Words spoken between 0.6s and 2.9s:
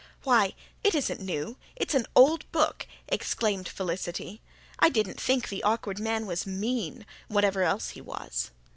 it isn't new it's an old book!"